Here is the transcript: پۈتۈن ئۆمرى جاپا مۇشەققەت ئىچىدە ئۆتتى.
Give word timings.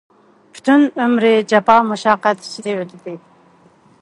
پۈتۈن 0.55 0.85
ئۆمرى 1.05 1.31
جاپا 1.53 1.77
مۇشەققەت 1.91 2.43
ئىچىدە 2.47 2.77
ئۆتتى. 2.81 3.19